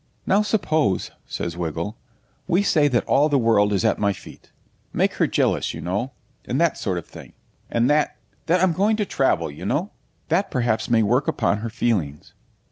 [0.25, 1.95] 'Now suppose,' says Wiggle,
[2.47, 4.49] 'we say that all the world is at my feet
[4.91, 6.13] make her jealous, you know,
[6.45, 7.33] and that sort of thing
[7.69, 8.17] and that
[8.47, 9.91] that I'm going to TRAVEL, you know?
[10.29, 12.33] That perhaps may work upon her feelings.'